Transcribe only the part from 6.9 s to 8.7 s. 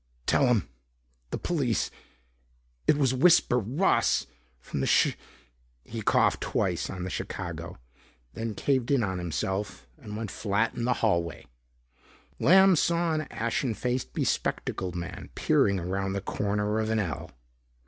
the "Chicago," then